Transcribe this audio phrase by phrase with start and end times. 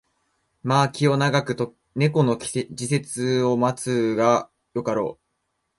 [0.63, 5.25] まあ気を永く猫の時節を待つがよかろう